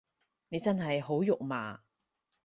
[0.49, 1.83] 你真係好肉麻